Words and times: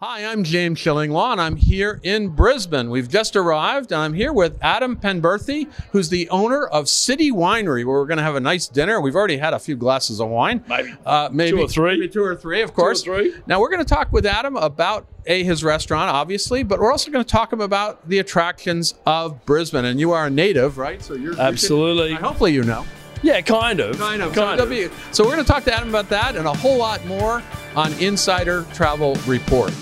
Hi, 0.00 0.24
I'm 0.26 0.44
James 0.44 0.78
Shillinglaw, 0.78 1.32
and 1.32 1.40
I'm 1.40 1.56
here 1.56 1.98
in 2.04 2.28
Brisbane. 2.28 2.88
We've 2.88 3.08
just 3.08 3.34
arrived, 3.34 3.90
and 3.90 4.00
I'm 4.00 4.14
here 4.14 4.32
with 4.32 4.56
Adam 4.62 4.94
Penberthy, 4.96 5.66
who's 5.90 6.08
the 6.08 6.30
owner 6.30 6.68
of 6.68 6.88
City 6.88 7.32
Winery, 7.32 7.84
where 7.84 7.96
we're 7.98 8.06
going 8.06 8.18
to 8.18 8.22
have 8.22 8.36
a 8.36 8.40
nice 8.40 8.68
dinner. 8.68 9.00
We've 9.00 9.16
already 9.16 9.38
had 9.38 9.54
a 9.54 9.58
few 9.58 9.74
glasses 9.74 10.20
of 10.20 10.28
wine, 10.28 10.62
Maybe. 10.68 10.94
uh, 11.04 11.30
maybe 11.32 11.56
Two 11.56 11.64
or 11.64 11.68
three. 11.68 11.98
maybe 11.98 12.08
two 12.08 12.22
or 12.22 12.36
three, 12.36 12.62
of 12.62 12.74
course. 12.74 13.02
three. 13.02 13.34
Now 13.48 13.58
we're 13.60 13.70
going 13.70 13.84
to 13.84 13.92
talk 13.92 14.12
with 14.12 14.24
Adam 14.24 14.56
about 14.56 15.08
a 15.26 15.42
his 15.42 15.64
restaurant, 15.64 16.10
obviously, 16.10 16.62
but 16.62 16.78
we're 16.78 16.92
also 16.92 17.10
going 17.10 17.24
to 17.24 17.30
talk 17.30 17.52
about 17.52 18.08
the 18.08 18.20
attractions 18.20 18.94
of 19.04 19.44
Brisbane. 19.46 19.84
And 19.84 19.98
you 19.98 20.12
are 20.12 20.26
a 20.28 20.30
native, 20.30 20.78
right? 20.78 21.02
So 21.02 21.14
you're 21.14 21.36
Absolutely. 21.40 22.10
you're- 22.10 22.22
hopefully, 22.22 22.52
you 22.52 22.62
know. 22.62 22.86
Yeah, 23.24 23.40
kind 23.40 23.80
of. 23.80 23.98
Kind 23.98 24.22
of. 24.22 24.32
Kind 24.32 24.60
so, 24.60 24.64
of. 24.64 24.70
it'll 24.70 24.96
so 25.10 25.24
we're 25.24 25.32
going 25.32 25.44
to 25.44 25.52
talk 25.52 25.64
to 25.64 25.74
Adam 25.74 25.88
about 25.88 26.08
that 26.10 26.36
and 26.36 26.46
a 26.46 26.54
whole 26.54 26.78
lot 26.78 27.04
more 27.06 27.42
on 27.74 27.92
Insider 27.94 28.64
Travel 28.74 29.16
Report. 29.26 29.72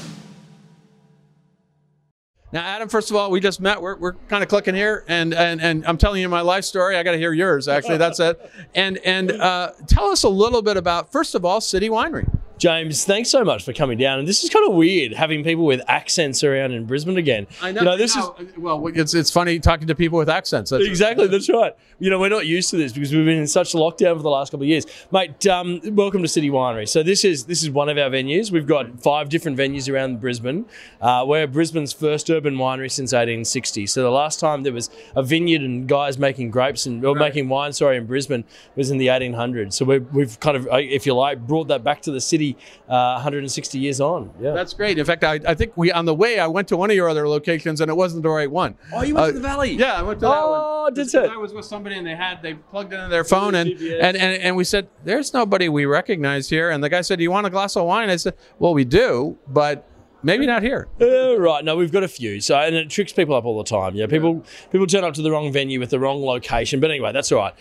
Now, 2.53 2.65
Adam, 2.65 2.89
first 2.89 3.11
of 3.11 3.17
all, 3.17 3.31
we 3.31 3.41
just 3.41 3.61
met. 3.61 3.83
We're, 3.83 3.97
we're 3.97 4.13
kind 4.29 4.43
of 4.43 4.49
clicking 4.49 4.75
here, 4.75 5.05
and, 5.09 5.35
and 5.35 5.61
and 5.61 5.85
I'm 5.85 5.99
telling 5.99 6.23
you 6.23 6.29
my 6.29 6.43
life 6.43 6.65
story. 6.65 6.97
I 6.97 7.03
got 7.03 7.13
to 7.13 7.19
hear 7.19 7.33
yours, 7.33 7.67
actually. 7.67 7.99
That's 7.99 8.21
it. 8.21 8.39
And 8.75 8.99
and 8.99 9.33
uh, 9.33 9.73
tell 9.89 10.07
us 10.07 10.23
a 10.23 10.29
little 10.29 10.63
bit 10.63 10.77
about, 10.77 11.11
first 11.11 11.35
of 11.35 11.45
all, 11.45 11.61
City 11.61 11.89
Winery. 11.89 12.33
James, 12.59 13.05
thanks 13.05 13.29
so 13.29 13.45
much 13.45 13.65
for 13.65 13.75
coming 13.75 13.99
down. 13.99 14.19
And 14.19 14.27
this 14.27 14.43
is 14.43 14.49
kind 14.49 14.67
of 14.67 14.75
weird 14.75 15.13
having 15.13 15.45
people 15.45 15.67
with 15.67 15.83
accents 15.89 16.43
around 16.43 16.73
in 16.73 16.87
Brisbane 16.87 17.19
again. 17.19 17.47
You 17.63 17.73
know, 17.75 17.99
this 17.99 18.17
is 18.17 18.25
well, 18.57 18.87
it's 18.89 19.13
it's 19.13 19.31
funny 19.31 19.59
talking 19.61 19.87
to 19.89 19.95
people 19.95 20.19
with 20.19 20.31
accents. 20.31 20.71
That's, 20.71 20.87
exactly 20.87 21.27
that's 21.27 21.51
right. 21.51 21.77
You 21.99 22.09
know, 22.09 22.19
we're 22.19 22.31
not 22.31 22.47
used 22.47 22.71
to 22.71 22.79
this 22.79 22.93
because 22.95 23.13
we've 23.13 23.27
been 23.27 23.39
in 23.39 23.47
such 23.47 23.73
lockdown 23.73 24.17
for 24.17 24.23
the 24.23 24.31
last 24.31 24.51
couple 24.53 24.65
of 24.65 24.69
years. 24.69 24.87
Mate, 25.13 25.47
um, 25.47 25.81
welcome 25.85 26.23
to 26.23 26.29
City 26.29 26.49
Winery. 26.49 26.89
So 26.89 27.03
this 27.03 27.25
is 27.27 27.45
this 27.45 27.63
is 27.63 27.69
one 27.69 27.91
of 27.91 27.99
our 27.99 28.09
venues. 28.09 28.51
We've 28.51 28.67
got 28.67 29.03
five 29.03 29.29
different 29.29 29.59
venues 29.59 29.93
around 29.93 30.21
Brisbane. 30.23 30.65
Uh, 31.01 31.25
we're 31.29 31.47
Brisbane's 31.47 31.93
first 31.93 32.31
urban 32.31 32.55
winery 32.57 32.91
since 32.91 33.13
1860. 33.13 33.87
So 33.87 34.03
the 34.03 34.11
last 34.11 34.41
time 34.41 34.63
there 34.63 34.73
was 34.73 34.89
a 35.15 35.23
vineyard 35.23 35.61
and 35.61 35.87
guys 35.87 36.17
making 36.19 36.51
grapes 36.53 36.87
and 36.87 37.05
or 37.05 37.15
Right. 37.15 37.29
making 37.29 37.49
wine, 37.51 37.75
sorry, 37.75 37.99
in 37.99 38.07
Brisbane 38.07 38.45
was 38.77 38.91
in 38.91 38.97
the 38.99 39.09
1800s. 39.09 39.75
So 39.75 39.85
we've, 39.85 40.07
we've 40.15 40.41
kind 40.41 40.57
of, 40.57 40.67
uh, 40.69 40.77
if 40.77 41.05
you 41.07 41.15
like, 41.15 41.47
brought 41.47 41.69
that 41.69 41.85
back 41.85 42.01
to 42.03 42.11
the 42.11 42.21
city 42.21 42.46
uh, 42.89 43.15
160 43.15 43.79
years 43.79 44.01
on. 44.01 44.31
Yeah. 44.41 44.53
That's 44.53 44.75
great. 44.75 44.99
In 44.99 45.05
fact, 45.05 45.25
I, 45.25 45.41
I 45.47 45.55
think 45.55 45.73
we 45.77 45.91
on 45.91 46.05
the 46.05 46.15
way 46.15 46.39
I 46.39 46.47
went 46.47 46.69
to 46.69 46.77
one 46.77 46.91
of 46.91 46.97
your 46.97 47.09
other 47.09 47.27
locations 47.29 47.81
and 47.81 47.91
it 47.91 47.95
wasn't 47.97 48.23
the 48.23 48.29
right 48.29 48.51
one. 48.51 48.77
oh, 48.93 49.03
you 49.03 49.15
went 49.15 49.25
Uh, 49.25 49.27
to 49.29 49.33
the 49.35 49.41
valley? 49.41 49.73
Yeah, 49.73 49.95
I 49.95 50.03
went 50.03 50.21
to 50.21 50.27
that 50.27 50.49
one. 50.49 50.61
Oh, 50.63 50.91
did 50.95 51.13
it? 51.13 51.31
I 51.31 51.37
was 51.37 51.53
with 51.53 51.65
somebody 51.65 51.97
and 51.97 52.07
they 52.07 52.15
had 52.15 52.43
they 52.43 52.55
plugged 52.55 52.93
in 52.93 53.11
their 53.11 53.25
phone 53.25 53.55
and, 53.55 53.71
and 53.71 54.17
and 54.17 54.43
and 54.43 54.57
we 54.57 54.65
said, 54.65 54.89
"There's 55.05 55.33
nobody 55.35 55.69
we 55.69 55.85
recognize 55.87 56.49
here." 56.49 56.71
And 56.71 56.85
the 56.85 56.89
guy 56.89 57.01
said, 57.01 57.17
"Do 57.19 57.23
you 57.25 57.31
want 57.31 57.47
a 57.47 57.51
glass 57.51 57.77
of 57.77 57.85
wine?" 57.87 58.11
I 58.11 58.17
said, 58.17 58.35
"Well, 58.61 58.75
we 58.75 58.85
do, 58.85 59.37
but 59.49 59.89
maybe 60.23 60.47
not 60.47 60.63
here." 60.63 60.89
Uh, 61.01 61.39
right. 61.39 61.65
No, 61.65 61.77
we've 61.77 61.93
got 61.93 62.03
a 62.05 62.09
few. 62.09 62.41
So, 62.41 62.57
and 62.57 62.75
it 62.77 62.89
tricks 62.91 63.13
people 63.13 63.35
up 63.35 63.45
all 63.45 63.59
the 63.59 63.65
time. 63.79 63.95
Yeah, 63.97 64.07
people 64.07 64.45
people 64.71 64.87
turn 64.87 65.03
up 65.05 65.15
to 65.15 65.23
the 65.23 65.31
wrong 65.31 65.51
venue 65.53 65.81
with 65.81 65.91
the 65.91 65.99
wrong 65.99 66.23
location. 66.25 66.79
But 66.81 66.91
anyway, 66.91 67.13
that's 67.13 67.31
all 67.33 67.39
right. 67.41 67.55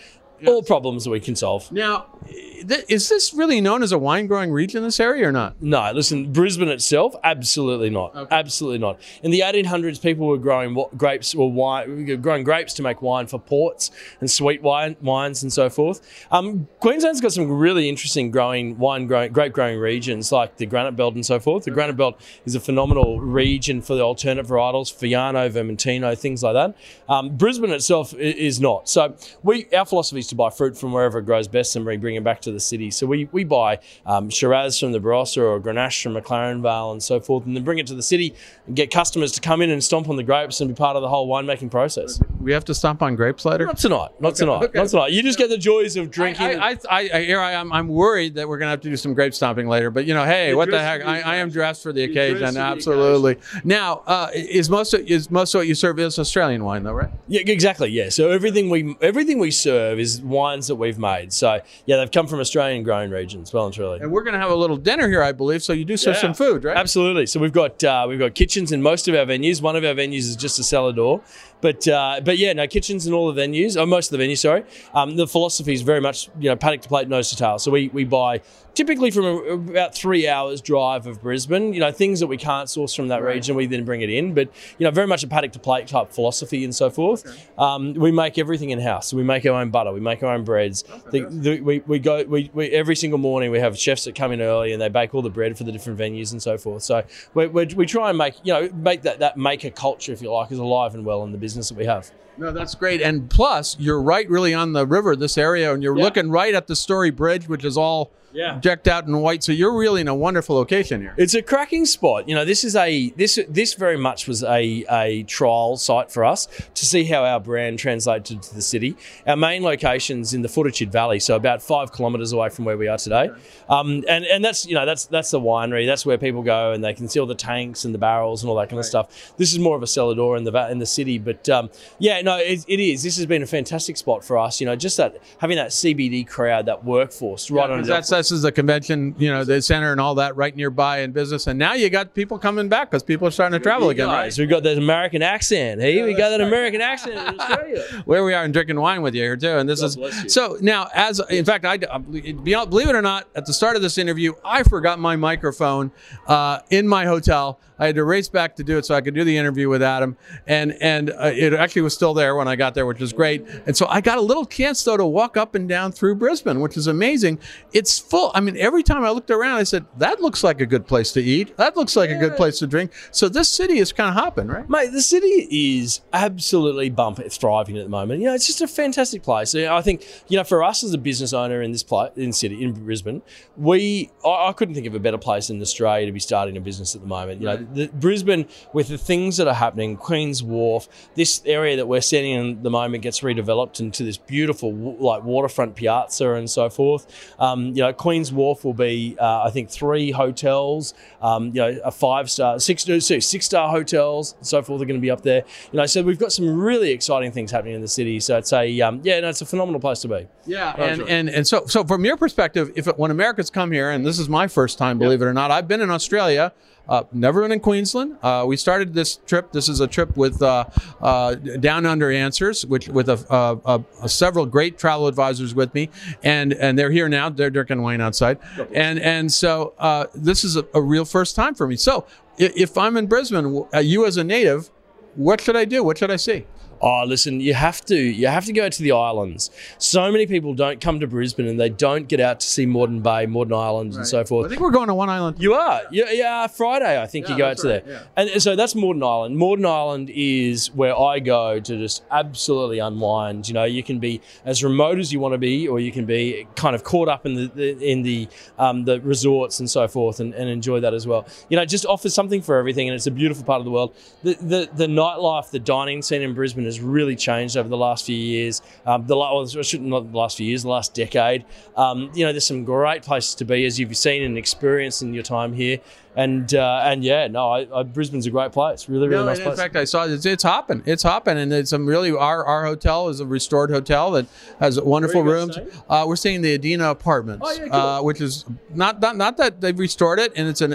All 0.46 0.62
problems 0.62 1.04
that 1.04 1.10
we 1.10 1.20
can 1.20 1.36
solve. 1.36 1.70
Now, 1.72 2.06
th- 2.26 2.84
is 2.88 3.08
this 3.08 3.32
really 3.32 3.60
known 3.60 3.82
as 3.82 3.92
a 3.92 3.98
wine 3.98 4.26
growing 4.26 4.52
region? 4.52 4.82
This 4.82 5.00
area 5.00 5.28
or 5.28 5.32
not? 5.32 5.60
No, 5.62 5.90
listen, 5.92 6.32
Brisbane 6.32 6.68
itself, 6.68 7.14
absolutely 7.24 7.90
not. 7.90 8.14
Okay. 8.14 8.34
Absolutely 8.34 8.78
not. 8.78 9.00
In 9.22 9.30
the 9.30 9.40
1800s, 9.40 10.00
people 10.00 10.26
were 10.26 10.38
growing 10.38 10.76
grapes 10.96 11.34
or 11.34 11.50
wine, 11.50 12.20
growing 12.20 12.44
grapes 12.44 12.74
to 12.74 12.82
make 12.82 13.02
wine 13.02 13.26
for 13.26 13.38
ports 13.38 13.90
and 14.20 14.30
sweet 14.30 14.62
wine 14.62 14.96
wines 15.00 15.42
and 15.42 15.52
so 15.52 15.70
forth. 15.70 16.26
Um, 16.30 16.68
Queensland's 16.80 17.20
got 17.20 17.32
some 17.32 17.50
really 17.50 17.88
interesting 17.88 18.30
growing 18.30 18.78
wine 18.78 19.06
growing 19.06 19.32
grape 19.32 19.52
growing 19.52 19.78
regions 19.78 20.32
like 20.32 20.56
the 20.56 20.66
Granite 20.66 20.96
Belt 20.96 21.14
and 21.14 21.24
so 21.24 21.38
forth. 21.38 21.64
The 21.64 21.70
Granite 21.70 21.96
Belt 21.96 22.20
is 22.44 22.54
a 22.54 22.60
phenomenal 22.60 23.20
region 23.20 23.80
for 23.82 23.94
the 23.94 24.02
alternate 24.02 24.46
varietals, 24.46 24.92
Fiano, 24.92 25.48
Vermentino, 25.50 26.16
things 26.18 26.42
like 26.42 26.54
that. 26.54 26.76
Um, 27.08 27.36
Brisbane 27.36 27.70
itself 27.70 28.14
is 28.14 28.60
not. 28.60 28.88
So 28.88 29.16
we 29.42 29.66
our 29.74 29.86
philosophy 29.86 30.22
is 30.26 30.30
to 30.30 30.34
buy 30.34 30.50
fruit 30.50 30.76
from 30.76 30.92
wherever 30.92 31.18
it 31.18 31.26
grows 31.26 31.48
best 31.48 31.76
and 31.76 31.86
we 31.86 31.96
bring 31.96 32.16
it 32.16 32.24
back 32.24 32.40
to 32.42 32.52
the 32.52 32.60
city. 32.60 32.90
So 32.90 33.06
we, 33.06 33.28
we 33.32 33.44
buy 33.44 33.78
um, 34.04 34.28
Shiraz 34.28 34.78
from 34.78 34.92
the 34.92 35.00
Barossa 35.00 35.38
or 35.38 35.60
Grenache 35.60 36.02
from 36.02 36.14
McLaren 36.14 36.60
Vale 36.60 36.92
and 36.92 37.02
so 37.02 37.20
forth, 37.20 37.46
and 37.46 37.56
then 37.56 37.64
bring 37.64 37.78
it 37.78 37.86
to 37.86 37.94
the 37.94 38.02
city 38.02 38.34
and 38.66 38.76
get 38.76 38.90
customers 38.90 39.32
to 39.32 39.40
come 39.40 39.62
in 39.62 39.70
and 39.70 39.82
stomp 39.82 40.08
on 40.08 40.16
the 40.16 40.22
grapes 40.22 40.60
and 40.60 40.68
be 40.68 40.74
part 40.74 40.96
of 40.96 41.02
the 41.02 41.08
whole 41.08 41.28
winemaking 41.28 41.70
process. 41.70 42.20
We 42.40 42.52
have 42.52 42.64
to 42.66 42.74
stomp 42.74 43.02
on 43.02 43.16
grapes 43.16 43.44
later. 43.44 43.66
Not 43.66 43.78
tonight. 43.78 44.10
Not 44.20 44.34
tonight. 44.34 44.64
okay. 44.64 44.78
Not 44.78 44.88
tonight. 44.88 45.12
You 45.12 45.22
just 45.22 45.38
get 45.38 45.48
the 45.48 45.58
joys 45.58 45.96
of 45.96 46.10
drinking. 46.10 46.46
I, 46.46 46.70
I, 46.70 46.76
I, 46.90 47.10
I, 47.14 47.22
here 47.22 47.40
I 47.40 47.52
am. 47.52 47.72
I'm 47.72 47.88
worried 47.88 48.34
that 48.34 48.48
we're 48.48 48.58
going 48.58 48.66
to 48.66 48.70
have 48.70 48.80
to 48.82 48.90
do 48.90 48.96
some 48.96 49.14
grape 49.14 49.34
stomping 49.34 49.68
later. 49.68 49.90
But 49.90 50.06
you 50.06 50.14
know, 50.14 50.24
hey, 50.24 50.54
what 50.54 50.70
the 50.70 50.80
heck? 50.80 51.04
I, 51.04 51.20
I 51.20 51.36
am 51.36 51.50
dressed 51.50 51.82
for 51.82 51.92
the 51.92 52.00
You're 52.00 52.10
occasion. 52.10 52.46
for 52.46 52.52
the 52.52 52.60
Absolutely. 52.60 53.36
Now, 53.64 54.02
uh, 54.06 54.30
is 54.34 54.68
most 54.70 54.94
of, 54.94 55.00
is 55.00 55.30
most 55.30 55.54
of 55.54 55.60
what 55.60 55.66
you 55.66 55.74
serve 55.74 55.98
is 55.98 56.18
Australian 56.18 56.64
wine, 56.64 56.82
though, 56.82 56.92
right? 56.92 57.10
Yeah, 57.28 57.42
exactly. 57.46 57.90
Yeah. 57.90 58.08
So 58.08 58.30
everything 58.30 58.70
we 58.70 58.96
everything 59.00 59.38
we 59.38 59.50
serve 59.50 59.98
is 59.98 60.15
wines 60.20 60.66
that 60.68 60.76
we've 60.76 60.98
made. 60.98 61.32
So 61.32 61.60
yeah, 61.86 61.96
they've 61.96 62.10
come 62.10 62.26
from 62.26 62.40
Australian 62.40 62.82
growing 62.82 63.10
regions, 63.10 63.52
well 63.52 63.66
and 63.66 63.74
truly. 63.74 64.00
And 64.00 64.10
we're 64.12 64.22
going 64.22 64.34
to 64.34 64.40
have 64.40 64.50
a 64.50 64.54
little 64.56 64.76
dinner 64.76 65.08
here, 65.08 65.22
I 65.22 65.32
believe. 65.32 65.62
So 65.62 65.72
you 65.72 65.84
do 65.84 65.96
serve 65.96 66.14
Yeah. 66.16 66.20
some 66.22 66.34
food, 66.34 66.64
right? 66.64 66.76
Absolutely. 66.76 67.26
So 67.26 67.40
we've 67.40 67.52
got 67.52 67.82
uh, 67.84 68.06
we've 68.08 68.18
got 68.18 68.34
kitchens 68.34 68.72
in 68.72 68.82
most 68.82 69.08
of 69.08 69.14
our 69.14 69.24
venues. 69.26 69.60
One 69.62 69.76
of 69.76 69.84
our 69.84 69.94
venues 69.94 70.20
is 70.20 70.36
just 70.36 70.58
a 70.58 70.64
cellar 70.64 70.92
door, 70.92 71.20
but 71.60 71.86
uh, 71.88 72.20
but 72.24 72.38
yeah, 72.38 72.52
no 72.52 72.66
kitchens 72.66 73.06
in 73.06 73.12
all 73.12 73.32
the 73.32 73.40
venues. 73.40 73.80
Or 73.80 73.86
most 73.86 74.12
of 74.12 74.18
the 74.18 74.24
venues, 74.24 74.38
sorry. 74.38 74.64
Um, 74.94 75.16
the 75.16 75.26
philosophy 75.26 75.72
is 75.72 75.82
very 75.82 76.00
much 76.00 76.28
you 76.38 76.48
know 76.50 76.56
paddock 76.56 76.82
to 76.82 76.88
plate, 76.88 77.08
nose 77.08 77.30
to 77.30 77.36
tail. 77.36 77.58
So 77.58 77.70
we 77.70 77.88
we 77.88 78.04
buy 78.04 78.40
typically 78.74 79.10
from 79.10 79.24
a, 79.24 79.30
about 79.52 79.94
three 79.94 80.28
hours 80.28 80.60
drive 80.60 81.06
of 81.06 81.22
Brisbane. 81.22 81.72
You 81.72 81.80
know 81.80 81.90
things 81.92 82.20
that 82.20 82.26
we 82.26 82.36
can't 82.36 82.68
source 82.68 82.94
from 82.94 83.08
that 83.08 83.22
region, 83.22 83.56
we 83.56 83.66
then 83.66 83.84
bring 83.84 84.02
it 84.02 84.10
in. 84.10 84.34
But 84.34 84.48
you 84.78 84.84
know 84.84 84.90
very 84.90 85.06
much 85.06 85.22
a 85.22 85.26
paddock 85.26 85.52
to 85.52 85.58
plate 85.58 85.86
type 85.86 86.12
philosophy 86.12 86.64
and 86.64 86.74
so 86.74 86.90
forth. 86.90 87.24
Um, 87.58 87.94
we 87.94 88.12
make 88.12 88.38
everything 88.38 88.70
in 88.70 88.80
house. 88.80 89.08
So 89.08 89.16
we 89.16 89.22
make 89.22 89.44
our 89.46 89.52
own 89.60 89.70
butter. 89.70 89.92
We 89.92 90.00
make 90.06 90.22
our 90.22 90.32
own 90.32 90.44
breads. 90.44 90.82
The, 91.10 91.26
the, 91.28 91.60
we, 91.60 91.80
we 91.80 91.98
go 91.98 92.24
we, 92.24 92.50
we 92.54 92.68
every 92.70 92.96
single 92.96 93.18
morning 93.18 93.50
we 93.50 93.58
have 93.58 93.78
chefs 93.78 94.04
that 94.04 94.14
come 94.14 94.32
in 94.32 94.40
early 94.40 94.72
and 94.72 94.80
they 94.80 94.88
bake 94.88 95.14
all 95.14 95.22
the 95.22 95.30
bread 95.30 95.58
for 95.58 95.64
the 95.64 95.72
different 95.72 95.98
venues 95.98 96.32
and 96.32 96.42
so 96.42 96.56
forth. 96.56 96.82
So 96.82 97.04
we, 97.34 97.46
we, 97.46 97.66
we 97.66 97.86
try 97.86 98.08
and 98.08 98.18
make 98.18 98.34
you 98.44 98.52
know 98.54 98.70
make 98.74 99.02
that 99.02 99.18
that 99.18 99.36
maker 99.36 99.70
culture 99.70 100.12
if 100.12 100.22
you 100.22 100.32
like 100.32 100.50
is 100.50 100.58
alive 100.58 100.94
and 100.94 101.04
well 101.04 101.22
in 101.24 101.32
the 101.32 101.38
business 101.38 101.68
that 101.68 101.76
we 101.76 101.84
have. 101.84 102.10
No, 102.38 102.52
that's 102.52 102.74
great. 102.74 103.00
And 103.00 103.30
plus, 103.30 103.76
you're 103.80 104.00
right, 104.02 104.28
really 104.28 104.52
on 104.52 104.74
the 104.74 104.86
river, 104.86 105.16
this 105.16 105.38
area, 105.38 105.72
and 105.72 105.82
you're 105.82 105.96
Yeah. 105.96 106.04
looking 106.04 106.30
right 106.30 106.54
at 106.54 106.66
the 106.66 106.76
Story 106.76 107.10
Bridge, 107.10 107.48
which 107.48 107.64
is 107.64 107.78
all 107.78 108.12
Yeah. 108.34 108.58
decked 108.60 108.86
out 108.88 109.06
in 109.06 109.18
white. 109.22 109.42
So 109.42 109.52
you're 109.52 109.74
really 109.74 110.02
in 110.02 110.08
a 110.08 110.14
wonderful 110.14 110.54
location 110.54 111.00
here. 111.00 111.14
It's 111.16 111.32
a 111.32 111.40
cracking 111.40 111.86
spot. 111.86 112.28
You 112.28 112.34
know, 112.34 112.44
this 112.44 112.62
is 112.62 112.76
a 112.76 113.08
this 113.16 113.38
this 113.48 113.72
very 113.72 113.96
much 113.96 114.28
was 114.28 114.44
a 114.44 114.84
a 114.90 115.22
trial 115.22 115.78
site 115.78 116.10
for 116.12 116.26
us 116.26 116.46
to 116.74 116.84
see 116.84 117.04
how 117.04 117.24
our 117.24 117.40
brand 117.40 117.78
translated 117.78 118.42
to 118.42 118.54
the 118.54 118.60
city. 118.60 118.96
Our 119.26 119.36
main 119.36 119.62
location's 119.96 120.34
in 120.34 120.42
the 120.42 120.48
Fortitude 120.48 120.92
Valley, 120.92 121.18
so 121.18 121.36
about 121.36 121.62
five 121.62 121.92
kilometres 121.92 122.32
away 122.32 122.48
from 122.50 122.64
where 122.64 122.76
we 122.76 122.88
are 122.88 122.98
today. 122.98 123.30
Um, 123.68 124.04
and 124.08 124.24
and 124.24 124.44
that's 124.44 124.66
you 124.66 124.74
know 124.74 124.84
that's 124.84 125.06
that's 125.06 125.30
the 125.30 125.40
winery. 125.40 125.86
That's 125.86 126.04
where 126.04 126.18
people 126.18 126.42
go 126.42 126.72
and 126.72 126.84
they 126.84 126.92
can 126.94 127.08
see 127.08 127.18
all 127.18 127.26
the 127.26 127.34
tanks 127.34 127.84
and 127.84 127.94
the 127.94 127.98
barrels 127.98 128.42
and 128.42 128.50
all 128.50 128.56
that 128.56 128.68
kind 128.68 128.78
of 128.78 128.84
stuff. 128.84 129.32
This 129.36 129.52
is 129.52 129.58
more 129.58 129.76
of 129.76 129.82
a 129.82 129.86
cellar 129.86 130.14
door 130.14 130.36
in 130.36 130.44
the 130.44 130.70
in 130.70 130.78
the 130.78 130.86
city, 130.86 131.18
but 131.18 131.48
um, 131.48 131.70
yeah, 131.98 132.20
no, 132.22 132.36
it, 132.36 132.64
it 132.68 132.80
is. 132.80 133.02
This 133.02 133.16
has 133.16 133.26
been 133.26 133.42
a 133.42 133.46
fantastic 133.46 133.96
spot 133.96 134.24
for 134.24 134.38
us. 134.38 134.60
You 134.60 134.66
know, 134.66 134.76
just 134.76 134.96
that 134.98 135.16
having 135.38 135.56
that 135.56 135.70
CBD 135.70 136.26
crowd, 136.26 136.66
that 136.66 136.84
workforce 136.84 137.50
right 137.50 137.70
on. 137.70 137.82
That's 137.82 138.10
this 138.10 138.32
is 138.32 138.42
the 138.42 138.52
convention, 138.52 139.14
you 139.18 139.30
know, 139.30 139.44
the 139.44 139.62
center 139.62 139.92
and 139.92 140.00
all 140.00 140.16
that 140.16 140.36
right 140.36 140.54
nearby 140.54 141.00
in 141.00 141.12
business. 141.12 141.46
And 141.46 141.58
now 141.58 141.74
you 141.74 141.88
got 141.90 142.14
people 142.14 142.38
coming 142.38 142.68
back 142.68 142.90
because 142.90 143.02
people 143.02 143.28
are 143.28 143.30
starting 143.30 143.58
to 143.58 143.62
travel 143.62 143.90
again, 143.90 144.08
right? 144.08 144.24
Guys, 144.24 144.38
we've 144.38 144.48
got 144.48 144.62
that 144.64 144.78
American 144.78 145.22
accent. 145.22 145.80
Hey, 145.80 146.02
we 146.02 146.14
got 146.14 146.30
that 146.30 146.40
American 146.40 146.80
accent 146.80 147.14
in 147.14 147.40
Australia. 147.40 147.82
Where 148.04 148.24
we 148.24 148.34
are 148.34 148.44
and 148.44 148.52
drinking 148.52 148.80
wine 148.80 149.02
with 149.02 149.14
you 149.14 149.22
here 149.22 149.36
too, 149.36 149.58
and 149.58 149.68
this 149.68 149.82
God 149.94 150.06
is 150.08 150.12
bless 150.12 150.22
you. 150.24 150.28
so 150.28 150.58
now. 150.60 150.88
As 150.94 151.20
in 151.30 151.44
fact, 151.44 151.64
I 151.64 151.76
believe 151.76 152.88
it 152.88 152.94
or 152.94 153.02
not, 153.02 153.28
at 153.34 153.46
the 153.46 153.52
start 153.52 153.76
of 153.76 153.82
this 153.82 153.98
interview, 153.98 154.32
I 154.44 154.62
forgot 154.62 154.98
my 154.98 155.16
microphone 155.16 155.92
uh, 156.26 156.60
in 156.70 156.88
my 156.88 157.04
hotel. 157.04 157.60
I 157.78 157.86
had 157.86 157.96
to 157.96 158.04
race 158.04 158.28
back 158.28 158.56
to 158.56 158.64
do 158.64 158.78
it 158.78 158.86
so 158.86 158.94
I 158.94 159.00
could 159.00 159.14
do 159.14 159.22
the 159.24 159.36
interview 159.36 159.68
with 159.68 159.82
Adam, 159.82 160.16
and 160.46 160.76
and 160.80 161.10
uh, 161.10 161.30
it 161.34 161.52
actually 161.52 161.82
was 161.82 161.94
still 161.94 162.14
there 162.14 162.34
when 162.34 162.48
I 162.48 162.56
got 162.56 162.74
there, 162.74 162.86
which 162.86 163.00
was 163.00 163.12
great. 163.12 163.46
And 163.66 163.76
so 163.76 163.86
I 163.88 164.00
got 164.00 164.18
a 164.18 164.22
little 164.22 164.46
chance 164.46 164.82
though 164.82 164.96
to 164.96 165.04
walk 165.04 165.36
up 165.36 165.54
and 165.54 165.68
down 165.68 165.92
through 165.92 166.14
Brisbane, 166.16 166.60
which 166.60 166.76
is 166.76 166.86
amazing. 166.86 167.38
It's 167.72 167.98
full. 167.98 168.32
I 168.34 168.40
mean, 168.40 168.56
every 168.56 168.82
time 168.82 169.04
I 169.04 169.10
looked 169.10 169.30
around, 169.30 169.58
I 169.58 169.64
said 169.64 169.84
that 169.98 170.20
looks 170.20 170.42
like 170.42 170.60
a 170.60 170.66
good 170.66 170.86
place 170.86 171.12
to 171.12 171.22
eat. 171.22 171.56
That 171.58 171.76
looks 171.76 171.96
like 171.96 172.10
a 172.10 172.16
good 172.16 172.36
place 172.36 172.58
to 172.60 172.66
drink. 172.66 172.92
So 173.10 173.28
this 173.28 173.48
city 173.48 173.78
is 173.78 173.92
kind 173.92 174.08
of 174.08 174.14
hopping, 174.14 174.48
right? 174.48 174.68
Mate, 174.68 174.92
the 174.92 175.02
city 175.02 175.46
is 175.50 176.00
absolutely 176.12 176.88
bump 176.88 177.20
thriving 177.30 177.76
at 177.76 177.84
the 177.84 177.90
moment. 177.90 178.20
You 178.20 178.28
know, 178.28 178.34
it's 178.34 178.46
just 178.46 178.62
a 178.62 178.68
fantastic 178.68 179.22
place. 179.22 179.54
You 179.54 179.66
know, 179.66 179.75
I 179.76 179.82
think 179.82 180.06
you 180.28 180.36
know, 180.36 180.44
for 180.44 180.62
us 180.64 180.82
as 180.82 180.92
a 180.92 180.98
business 180.98 181.32
owner 181.32 181.62
in 181.62 181.72
this 181.72 181.82
place 181.82 182.10
in 182.16 182.32
city 182.32 182.62
in 182.62 182.72
Brisbane, 182.72 183.22
we 183.56 184.10
I, 184.24 184.48
I, 184.48 184.52
couldn't 184.52 184.74
think 184.74 184.86
of 184.86 184.94
a 184.94 185.00
better 185.00 185.18
place 185.18 185.50
in 185.50 185.60
Australia 185.60 186.06
to 186.06 186.12
be 186.12 186.20
starting 186.20 186.56
a 186.56 186.60
business 186.60 186.94
at 186.94 187.00
the 187.00 187.06
moment. 187.06 187.40
You 187.40 187.46
know, 187.46 187.56
the, 187.56 187.86
Brisbane 187.88 188.46
with 188.72 188.88
the 188.88 188.98
things 188.98 189.36
that 189.36 189.48
are 189.48 189.54
happening, 189.54 189.96
Queens 189.96 190.42
Wharf, 190.42 190.88
this 191.14 191.42
area 191.44 191.76
that 191.76 191.86
we're 191.86 192.00
sitting 192.00 192.32
in 192.32 192.50
at 192.52 192.62
the 192.62 192.70
moment 192.70 193.02
gets 193.02 193.20
redeveloped 193.20 193.80
into 193.80 194.02
this 194.02 194.16
beautiful 194.16 194.72
like 194.98 195.22
waterfront 195.24 195.74
piazza 195.76 196.34
and 196.34 196.48
so 196.48 196.68
forth. 196.70 197.06
Um, 197.38 197.68
you 197.68 197.82
know, 197.82 197.92
Queens 197.92 198.32
Wharf 198.32 198.64
will 198.64 198.74
be, 198.74 199.16
uh, 199.18 199.42
I 199.44 199.50
think, 199.50 199.70
three 199.70 200.10
hotels. 200.10 200.94
Um, 201.20 201.46
you 201.48 201.60
know, 201.60 201.78
a 201.84 201.90
five 201.90 202.30
star, 202.30 202.58
six 202.58 202.84
six 202.84 203.46
star 203.46 203.70
hotels, 203.70 204.34
and 204.38 204.46
so 204.46 204.62
forth 204.62 204.80
are 204.82 204.86
going 204.86 205.00
to 205.00 205.04
be 205.04 205.10
up 205.10 205.22
there. 205.22 205.44
You 205.72 205.78
know, 205.78 205.86
so 205.86 206.02
we've 206.02 206.18
got 206.18 206.32
some 206.32 206.58
really 206.58 206.90
exciting 206.90 207.32
things 207.32 207.50
happening 207.50 207.74
in 207.74 207.80
the 207.80 207.88
city. 207.88 208.20
So 208.20 208.38
it's 208.38 208.52
a 208.52 208.80
um, 208.80 209.00
yeah, 209.02 209.20
no, 209.20 209.28
it's 209.28 209.42
a 209.42 209.46
phenomenal 209.46 209.65
place 209.80 210.00
to 210.00 210.08
be. 210.08 210.26
Yeah, 210.46 210.74
and, 210.76 211.02
and 211.02 211.28
and 211.28 211.46
so 211.46 211.66
so 211.66 211.84
from 211.84 212.04
your 212.04 212.16
perspective, 212.16 212.72
if 212.76 212.86
it, 212.86 212.98
when 212.98 213.10
Americans 213.10 213.50
come 213.50 213.72
here, 213.72 213.90
and 213.90 214.04
this 214.04 214.18
is 214.18 214.28
my 214.28 214.46
first 214.48 214.78
time, 214.78 214.98
believe 214.98 215.20
yep. 215.20 215.26
it 215.26 215.30
or 215.30 215.34
not, 215.34 215.50
I've 215.50 215.68
been 215.68 215.80
in 215.80 215.90
Australia. 215.90 216.52
Uh, 216.88 217.02
never 217.12 217.42
been 217.42 217.50
in 217.50 217.58
Queensland. 217.58 218.16
Uh, 218.22 218.44
we 218.46 218.56
started 218.56 218.94
this 218.94 219.16
trip. 219.26 219.50
This 219.50 219.68
is 219.68 219.80
a 219.80 219.88
trip 219.88 220.16
with 220.16 220.40
uh, 220.40 220.66
uh 221.00 221.34
Down 221.34 221.84
Under 221.84 222.12
Answers, 222.12 222.64
which 222.64 222.88
with 222.88 223.08
a, 223.08 223.84
several 224.06 224.46
great 224.46 224.78
travel 224.78 225.08
advisors 225.08 225.54
with 225.54 225.74
me, 225.74 225.90
and 226.22 226.52
and 226.52 226.78
they're 226.78 226.92
here 226.92 227.08
now. 227.08 227.28
They're 227.28 227.50
Dirk 227.50 227.70
and 227.70 227.82
Wayne 227.82 228.00
outside, 228.00 228.38
and 228.72 229.00
and 229.00 229.32
so 229.32 229.74
uh, 229.78 230.06
this 230.14 230.44
is 230.44 230.56
a, 230.56 230.64
a, 230.74 230.80
real 230.80 231.04
first 231.04 231.34
time 231.34 231.54
for 231.54 231.66
me. 231.66 231.74
So 231.74 232.06
if 232.38 232.78
I'm 232.78 232.96
in 232.96 233.06
Brisbane, 233.06 233.64
uh, 233.74 233.78
you 233.78 234.06
as 234.06 234.16
a 234.16 234.24
native, 234.24 234.70
what 235.14 235.40
should 235.40 235.56
I 235.56 235.64
do? 235.64 235.82
What 235.82 235.98
should 235.98 236.10
I 236.10 236.16
see? 236.16 236.46
Oh, 236.80 237.04
listen, 237.06 237.40
you 237.40 237.54
have 237.54 237.84
to 237.86 237.96
you 237.96 238.26
have 238.26 238.44
to 238.46 238.52
go 238.52 238.68
to 238.68 238.82
the 238.82 238.92
islands. 238.92 239.50
So 239.78 240.10
many 240.12 240.26
people 240.26 240.54
don't 240.54 240.80
come 240.80 241.00
to 241.00 241.06
Brisbane 241.06 241.46
and 241.46 241.58
they 241.58 241.70
don't 241.70 242.06
get 242.08 242.20
out 242.20 242.40
to 242.40 242.46
see 242.46 242.66
Moreton 242.66 243.00
Bay, 243.00 243.26
Moreton 243.26 243.54
island 243.54 243.92
right. 243.92 243.98
and 243.98 244.06
so 244.06 244.24
forth. 244.24 244.46
I 244.46 244.48
think 244.48 244.60
we're 244.60 244.70
going 244.70 244.88
to 244.88 244.94
one 244.94 245.08
island. 245.08 245.40
You 245.40 245.54
are, 245.54 245.82
yeah. 245.90 246.10
yeah 246.10 246.46
Friday, 246.46 247.00
I 247.00 247.06
think 247.06 247.26
yeah, 247.26 247.32
you 247.32 247.38
go 247.38 247.48
out 247.48 247.58
to 247.58 247.68
right. 247.68 247.84
there, 247.84 248.06
yeah. 248.16 248.30
and 248.32 248.42
so 248.42 248.56
that's 248.56 248.74
Moreton 248.74 249.02
Island. 249.02 249.36
Moreton 249.36 249.66
Island 249.66 250.10
is 250.10 250.70
where 250.72 250.98
I 250.98 251.18
go 251.18 251.58
to 251.58 251.78
just 251.78 252.04
absolutely 252.10 252.78
unwind. 252.78 253.48
You 253.48 253.54
know, 253.54 253.64
you 253.64 253.82
can 253.82 253.98
be 253.98 254.20
as 254.44 254.62
remote 254.62 254.98
as 254.98 255.12
you 255.12 255.20
want 255.20 255.32
to 255.32 255.38
be, 255.38 255.66
or 255.66 255.80
you 255.80 255.92
can 255.92 256.04
be 256.04 256.46
kind 256.56 256.74
of 256.74 256.84
caught 256.84 257.08
up 257.08 257.24
in 257.24 257.34
the, 257.34 257.46
the 257.46 257.90
in 257.90 258.02
the 258.02 258.28
um, 258.58 258.84
the 258.84 259.00
resorts 259.00 259.60
and 259.60 259.70
so 259.70 259.88
forth, 259.88 260.20
and, 260.20 260.34
and 260.34 260.50
enjoy 260.50 260.80
that 260.80 260.92
as 260.92 261.06
well. 261.06 261.26
You 261.48 261.56
know, 261.56 261.64
just 261.64 261.86
offers 261.86 262.14
something 262.14 262.42
for 262.42 262.56
everything, 262.56 262.88
and 262.88 262.94
it's 262.94 263.06
a 263.06 263.10
beautiful 263.10 263.44
part 263.44 263.60
of 263.60 263.64
the 263.64 263.70
world. 263.70 263.94
The 264.22 264.34
the, 264.34 264.68
the 264.74 264.86
nightlife, 264.86 265.50
the 265.50 265.58
dining 265.58 266.02
scene 266.02 266.22
in 266.22 266.34
Brisbane 266.34 266.65
has 266.66 266.80
really 266.80 267.16
changed 267.16 267.56
over 267.56 267.68
the 267.68 267.76
last 267.76 268.04
few 268.04 268.16
years. 268.16 268.62
Um, 268.84 269.06
the 269.06 269.16
well, 269.16 269.42
not 269.44 270.12
the 270.12 270.18
last 270.18 270.36
few 270.36 270.46
years, 270.46 270.62
the 270.62 270.68
last 270.68 270.94
decade. 270.94 271.44
Um, 271.76 272.10
you 272.14 272.24
know, 272.24 272.32
there's 272.32 272.46
some 272.46 272.64
great 272.64 273.02
places 273.02 273.34
to 273.36 273.44
be 273.44 273.64
as 273.64 273.78
you've 273.78 273.96
seen 273.96 274.22
and 274.22 274.36
experienced 274.36 275.02
in 275.02 275.14
your 275.14 275.22
time 275.22 275.52
here 275.52 275.80
and 276.16 276.54
uh, 276.54 276.80
and 276.82 277.04
yeah, 277.04 277.28
no, 277.28 277.50
I, 277.50 277.66
I, 277.72 277.82
Brisbane's 277.82 278.26
a 278.26 278.30
great 278.30 278.50
place. 278.50 278.88
Really, 278.88 279.06
really 279.06 279.20
no, 279.20 279.26
nice 279.26 279.38
place. 279.38 279.52
In 279.52 279.56
fact, 279.56 279.76
I 279.76 279.84
saw 279.84 280.04
it's, 280.04 280.24
it's 280.24 280.42
hopping. 280.42 280.82
It's 280.86 281.02
hopping, 281.02 281.36
and 281.36 281.52
it's 281.52 281.70
some 281.70 281.84
really 281.84 282.10
our 282.10 282.42
our 282.44 282.64
hotel 282.64 283.08
is 283.10 283.20
a 283.20 283.26
restored 283.26 283.70
hotel 283.70 284.12
that 284.12 284.26
has 284.58 284.80
wonderful 284.80 285.22
rooms. 285.22 285.58
Uh, 285.88 286.04
we're 286.08 286.16
staying 286.16 286.36
in 286.36 286.42
the 286.42 286.54
Adina 286.54 286.90
Apartments, 286.90 287.44
oh, 287.46 287.52
yeah, 287.52 287.68
cool. 287.68 287.74
uh, 287.74 288.02
which 288.02 288.22
is 288.22 288.46
not, 288.74 288.98
not 289.00 289.16
not 289.16 289.36
that 289.36 289.60
they've 289.60 289.78
restored 289.78 290.18
it, 290.18 290.32
and 290.36 290.48
it's 290.48 290.62
an 290.62 290.74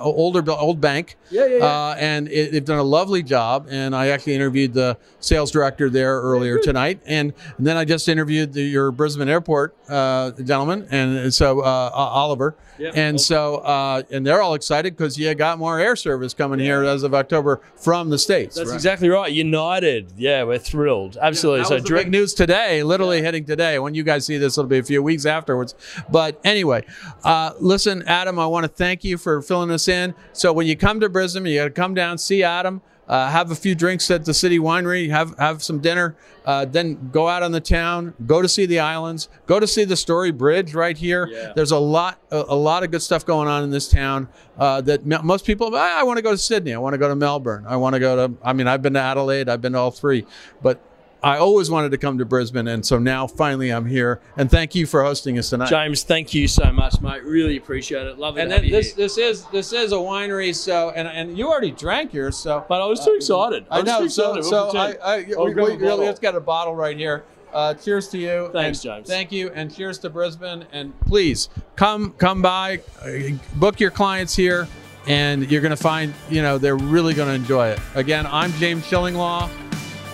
older 0.00 0.42
old 0.50 0.80
bank. 0.80 1.16
Yeah, 1.30 1.46
yeah, 1.46 1.56
yeah. 1.58 1.64
Uh, 1.64 1.96
and 1.98 2.28
it, 2.28 2.50
they've 2.50 2.64
done 2.64 2.80
a 2.80 2.84
lovely 2.84 3.22
job. 3.22 3.68
And 3.70 3.94
I 3.94 4.08
actually 4.08 4.34
interviewed 4.34 4.74
the 4.74 4.98
sales 5.22 5.50
director 5.50 5.88
there 5.88 6.20
earlier 6.20 6.58
tonight, 6.58 7.00
and, 7.06 7.32
and, 7.56 7.66
then 7.66 7.76
I 7.76 7.84
just 7.84 8.08
interviewed 8.08 8.52
the, 8.52 8.62
your 8.62 8.90
Brisbane 8.90 9.28
Airport 9.28 9.74
uh, 9.88 10.32
gentleman, 10.32 10.86
and 10.90 11.32
so 11.32 11.60
uh, 11.60 11.90
Oliver, 11.94 12.56
yep. 12.78 12.94
and 12.96 13.20
so 13.20 13.62
and 14.10 14.26
they're 14.26 14.42
all 14.42 14.54
excited 14.54 14.96
because 14.96 15.16
you 15.16 15.34
got 15.34 15.58
more 15.58 15.78
air 15.78 15.96
service 15.96 16.34
coming 16.34 16.58
yeah. 16.58 16.66
here 16.66 16.84
as 16.84 17.02
of 17.02 17.14
October 17.14 17.60
from 17.76 18.10
the 18.10 18.18
states. 18.18 18.56
That's 18.56 18.70
right? 18.70 18.74
exactly 18.74 19.08
right. 19.08 19.32
United, 19.32 20.12
yeah, 20.16 20.42
we're 20.42 20.58
thrilled. 20.58 21.16
Absolutely. 21.20 21.60
Yeah, 21.60 21.66
so 21.66 21.78
direct 21.78 22.10
news 22.10 22.34
today, 22.34 22.82
literally 22.82 23.18
yeah. 23.18 23.24
hitting 23.24 23.44
today. 23.44 23.78
When 23.78 23.94
you 23.94 24.02
guys 24.02 24.26
see 24.26 24.38
this, 24.38 24.58
it'll 24.58 24.68
be 24.68 24.78
a 24.78 24.82
few 24.82 25.02
weeks 25.02 25.24
afterwards. 25.24 25.74
But 26.10 26.40
anyway, 26.44 26.84
uh, 27.24 27.52
listen, 27.60 28.02
Adam, 28.06 28.38
I 28.38 28.46
want 28.46 28.64
to 28.64 28.68
thank 28.68 29.04
you 29.04 29.18
for 29.18 29.40
filling 29.42 29.70
us 29.70 29.88
in. 29.88 30.14
So 30.32 30.52
when 30.52 30.66
you 30.66 30.76
come 30.76 31.00
to 31.00 31.08
Brisbane, 31.08 31.46
you 31.46 31.58
got 31.58 31.64
to 31.64 31.70
come 31.70 31.94
down, 31.94 32.18
see 32.18 32.42
Adam 32.42 32.82
uh, 33.08 33.30
have 33.30 33.50
a 33.50 33.54
few 33.54 33.74
drinks 33.74 34.10
at 34.10 34.24
the 34.24 34.34
city 34.34 34.58
winery, 34.58 35.10
have 35.10 35.36
have 35.38 35.62
some 35.62 35.80
dinner, 35.80 36.16
uh, 36.46 36.64
then 36.64 37.10
go 37.10 37.28
out 37.28 37.42
on 37.42 37.52
the 37.52 37.60
town, 37.60 38.14
go 38.26 38.40
to 38.40 38.48
see 38.48 38.66
the 38.66 38.78
islands, 38.78 39.28
go 39.46 39.58
to 39.60 39.66
see 39.66 39.84
the 39.84 39.96
Story 39.96 40.30
Bridge 40.30 40.74
right 40.74 40.96
here. 40.96 41.28
Yeah. 41.30 41.52
There's 41.54 41.72
a 41.72 41.78
lot 41.78 42.18
a, 42.30 42.44
a, 42.48 42.54
lot 42.54 42.84
of 42.84 42.90
good 42.90 43.02
stuff 43.02 43.26
going 43.26 43.48
on 43.48 43.64
in 43.64 43.70
this 43.70 43.88
town 43.88 44.28
uh, 44.58 44.80
that 44.82 45.04
most 45.04 45.44
people. 45.44 45.74
I, 45.74 46.00
I 46.00 46.02
want 46.04 46.18
to 46.18 46.22
go 46.22 46.30
to 46.30 46.38
Sydney. 46.38 46.74
I 46.74 46.78
want 46.78 46.94
to 46.94 46.98
go 46.98 47.08
to 47.08 47.16
Melbourne. 47.16 47.64
I 47.66 47.76
want 47.76 47.94
to 47.94 48.00
go 48.00 48.28
to. 48.28 48.34
I 48.42 48.52
mean, 48.52 48.66
I've 48.66 48.82
been 48.82 48.94
to 48.94 49.00
Adelaide. 49.00 49.48
I've 49.48 49.60
been 49.60 49.72
to 49.72 49.78
all 49.78 49.90
three, 49.90 50.24
but 50.62 50.80
I 51.22 51.38
always 51.38 51.70
wanted 51.70 51.92
to 51.92 51.98
come 51.98 52.18
to 52.18 52.24
Brisbane, 52.24 52.66
and 52.66 52.84
so 52.84 52.98
now 52.98 53.28
finally 53.28 53.70
I'm 53.70 53.86
here. 53.86 54.20
And 54.36 54.50
thank 54.50 54.74
you 54.74 54.86
for 54.86 55.04
hosting 55.04 55.38
us 55.38 55.50
tonight, 55.50 55.68
James. 55.68 56.02
Thank 56.02 56.34
you 56.34 56.48
so 56.48 56.72
much, 56.72 57.00
mate. 57.00 57.22
Really 57.22 57.56
appreciate 57.56 58.08
it. 58.08 58.18
Love 58.18 58.38
it. 58.38 58.42
And 58.42 58.50
then 58.50 58.68
this 58.68 58.94
this 58.94 59.18
is 59.18 59.44
this 59.46 59.72
is 59.72 59.92
a 59.92 59.96
winery, 59.96 60.52
so 60.52 60.90
and 60.90 61.06
and 61.06 61.38
you 61.38 61.48
already 61.48 61.70
drank 61.70 62.12
yours, 62.12 62.36
so 62.36 62.64
but 62.68 62.82
I 62.82 62.86
was 62.86 63.04
too 63.04 63.14
excited. 63.14 63.66
I, 63.70 63.78
I 63.78 63.82
know. 63.82 64.08
So 64.08 64.40
so 64.40 64.70
I, 64.76 64.94
I 65.02 65.16
we, 65.22 65.54
we 65.54 65.76
really 65.76 66.06
let's 66.06 66.18
get 66.18 66.34
a 66.34 66.40
bottle 66.40 66.74
right 66.74 66.96
here. 66.96 67.24
Uh, 67.52 67.74
cheers 67.74 68.08
to 68.08 68.18
you. 68.18 68.48
Thanks, 68.52 68.80
James. 68.80 69.06
Thank 69.06 69.30
you, 69.30 69.50
and 69.54 69.72
cheers 69.72 69.98
to 69.98 70.10
Brisbane. 70.10 70.66
And 70.72 70.98
please 71.02 71.50
come 71.76 72.14
come 72.18 72.42
by, 72.42 72.80
uh, 73.02 73.36
book 73.56 73.78
your 73.78 73.90
clients 73.90 74.34
here, 74.34 74.66
and 75.06 75.48
you're 75.48 75.60
going 75.60 75.70
to 75.70 75.76
find 75.76 76.14
you 76.30 76.42
know 76.42 76.58
they're 76.58 76.76
really 76.76 77.14
going 77.14 77.28
to 77.28 77.34
enjoy 77.34 77.68
it. 77.68 77.78
Again, 77.94 78.26
I'm 78.26 78.50
James 78.54 78.84
Shillinglaw 78.86 79.48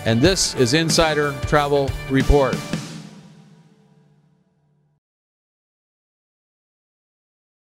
and 0.05 0.21
this 0.21 0.55
is 0.55 0.73
Insider 0.73 1.33
Travel 1.43 1.89
Report. 2.09 2.55